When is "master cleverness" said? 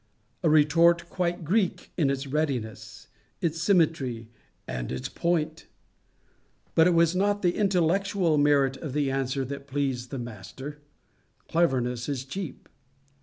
10.17-12.09